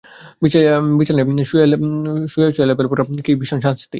[0.41, 3.85] বিছানায় শুইয়া শুইয়া লভেল পড়ার সে কী ভীষণ শাস্তি!